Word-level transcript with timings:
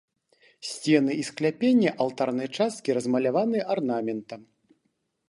Сцены 0.69 1.11
і 1.23 1.25
скляпенні 1.29 1.89
алтарнай 2.05 2.49
часткі 2.57 2.97
размаляваны 2.99 3.59
арнаментам. 3.75 4.41